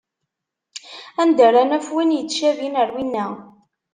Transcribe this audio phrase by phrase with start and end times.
[1.21, 3.25] Anda ara naf win yettcabin ar winna?